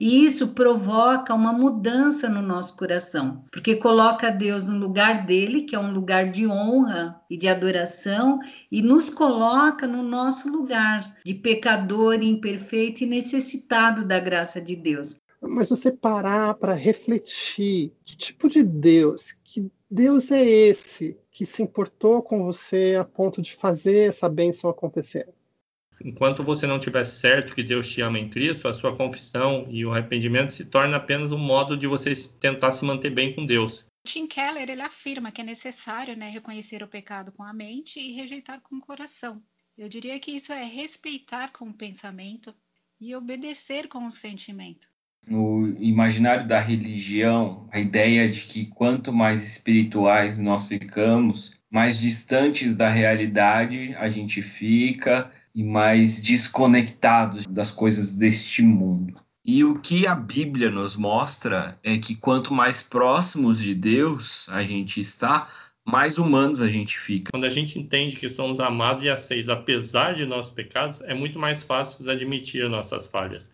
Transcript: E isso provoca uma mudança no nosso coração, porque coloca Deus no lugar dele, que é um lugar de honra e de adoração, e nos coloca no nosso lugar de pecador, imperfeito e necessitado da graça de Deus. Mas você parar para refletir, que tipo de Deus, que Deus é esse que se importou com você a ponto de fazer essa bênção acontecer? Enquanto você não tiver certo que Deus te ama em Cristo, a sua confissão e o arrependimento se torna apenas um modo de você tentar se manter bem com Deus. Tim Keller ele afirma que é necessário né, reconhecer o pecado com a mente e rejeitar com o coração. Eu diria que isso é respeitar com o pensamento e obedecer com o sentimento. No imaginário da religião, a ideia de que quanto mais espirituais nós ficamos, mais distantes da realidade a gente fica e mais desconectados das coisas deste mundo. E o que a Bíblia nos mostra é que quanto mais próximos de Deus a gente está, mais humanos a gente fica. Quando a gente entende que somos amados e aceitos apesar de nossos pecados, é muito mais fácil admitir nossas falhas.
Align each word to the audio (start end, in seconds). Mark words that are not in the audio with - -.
E 0.00 0.24
isso 0.24 0.48
provoca 0.48 1.34
uma 1.34 1.52
mudança 1.52 2.28
no 2.28 2.40
nosso 2.40 2.76
coração, 2.76 3.44
porque 3.50 3.74
coloca 3.74 4.30
Deus 4.30 4.64
no 4.64 4.78
lugar 4.78 5.26
dele, 5.26 5.62
que 5.62 5.74
é 5.74 5.78
um 5.78 5.92
lugar 5.92 6.30
de 6.30 6.46
honra 6.46 7.20
e 7.28 7.36
de 7.36 7.48
adoração, 7.48 8.38
e 8.70 8.80
nos 8.80 9.10
coloca 9.10 9.88
no 9.88 10.04
nosso 10.04 10.48
lugar 10.48 11.00
de 11.24 11.34
pecador, 11.34 12.14
imperfeito 12.22 13.02
e 13.02 13.06
necessitado 13.06 14.04
da 14.04 14.20
graça 14.20 14.60
de 14.60 14.76
Deus. 14.76 15.20
Mas 15.40 15.70
você 15.70 15.90
parar 15.90 16.54
para 16.54 16.74
refletir, 16.74 17.92
que 18.04 18.16
tipo 18.16 18.48
de 18.48 18.62
Deus, 18.62 19.34
que 19.42 19.70
Deus 19.90 20.30
é 20.30 20.44
esse 20.44 21.16
que 21.30 21.46
se 21.46 21.62
importou 21.62 22.22
com 22.22 22.44
você 22.44 22.96
a 23.00 23.04
ponto 23.04 23.40
de 23.40 23.54
fazer 23.54 24.08
essa 24.08 24.28
bênção 24.28 24.68
acontecer? 24.68 25.28
Enquanto 26.04 26.44
você 26.44 26.66
não 26.66 26.78
tiver 26.78 27.04
certo 27.04 27.54
que 27.54 27.62
Deus 27.62 27.90
te 27.90 28.00
ama 28.00 28.18
em 28.18 28.28
Cristo, 28.28 28.68
a 28.68 28.72
sua 28.72 28.96
confissão 28.96 29.66
e 29.70 29.84
o 29.84 29.92
arrependimento 29.92 30.52
se 30.52 30.64
torna 30.64 30.96
apenas 30.96 31.32
um 31.32 31.38
modo 31.38 31.76
de 31.76 31.86
você 31.86 32.14
tentar 32.40 32.72
se 32.72 32.84
manter 32.84 33.10
bem 33.10 33.34
com 33.34 33.44
Deus. 33.44 33.86
Tim 34.04 34.26
Keller 34.26 34.70
ele 34.70 34.82
afirma 34.82 35.30
que 35.30 35.40
é 35.40 35.44
necessário 35.44 36.16
né, 36.16 36.30
reconhecer 36.30 36.82
o 36.82 36.88
pecado 36.88 37.32
com 37.32 37.42
a 37.42 37.52
mente 37.52 38.00
e 38.00 38.12
rejeitar 38.12 38.60
com 38.60 38.76
o 38.76 38.80
coração. 38.80 39.42
Eu 39.76 39.88
diria 39.88 40.18
que 40.18 40.30
isso 40.30 40.52
é 40.52 40.64
respeitar 40.64 41.52
com 41.52 41.66
o 41.66 41.74
pensamento 41.74 42.54
e 43.00 43.14
obedecer 43.14 43.86
com 43.86 44.06
o 44.06 44.12
sentimento. 44.12 44.88
No 45.26 45.76
imaginário 45.78 46.48
da 46.48 46.58
religião, 46.58 47.68
a 47.70 47.78
ideia 47.78 48.28
de 48.28 48.42
que 48.42 48.66
quanto 48.66 49.12
mais 49.12 49.44
espirituais 49.44 50.38
nós 50.38 50.68
ficamos, 50.68 51.58
mais 51.70 52.00
distantes 52.00 52.74
da 52.74 52.88
realidade 52.88 53.94
a 53.96 54.08
gente 54.08 54.40
fica 54.42 55.30
e 55.58 55.64
mais 55.64 56.22
desconectados 56.22 57.44
das 57.44 57.72
coisas 57.72 58.14
deste 58.14 58.62
mundo. 58.62 59.20
E 59.44 59.64
o 59.64 59.80
que 59.80 60.06
a 60.06 60.14
Bíblia 60.14 60.70
nos 60.70 60.94
mostra 60.94 61.76
é 61.82 61.98
que 61.98 62.14
quanto 62.14 62.54
mais 62.54 62.80
próximos 62.80 63.60
de 63.60 63.74
Deus 63.74 64.48
a 64.50 64.62
gente 64.62 65.00
está, 65.00 65.48
mais 65.84 66.16
humanos 66.16 66.62
a 66.62 66.68
gente 66.68 66.96
fica. 66.96 67.32
Quando 67.32 67.42
a 67.42 67.50
gente 67.50 67.76
entende 67.76 68.14
que 68.14 68.30
somos 68.30 68.60
amados 68.60 69.02
e 69.02 69.10
aceitos 69.10 69.48
apesar 69.48 70.14
de 70.14 70.24
nossos 70.26 70.52
pecados, 70.52 71.00
é 71.00 71.12
muito 71.12 71.40
mais 71.40 71.64
fácil 71.64 72.08
admitir 72.08 72.68
nossas 72.68 73.08
falhas. 73.08 73.50